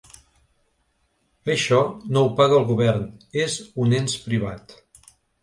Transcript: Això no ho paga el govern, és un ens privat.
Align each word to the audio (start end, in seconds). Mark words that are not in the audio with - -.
Això 1.55 1.81
no 2.15 2.23
ho 2.23 2.31
paga 2.41 2.57
el 2.61 2.65
govern, 2.71 3.05
és 3.45 3.59
un 3.85 3.95
ens 4.01 4.19
privat. 4.27 4.77